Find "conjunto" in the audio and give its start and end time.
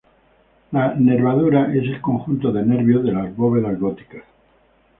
2.01-2.51